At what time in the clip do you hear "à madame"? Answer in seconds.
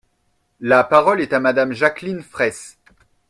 1.31-1.73